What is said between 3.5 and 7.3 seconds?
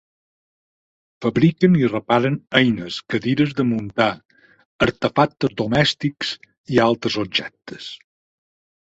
de muntar, artefactes domèstics i altres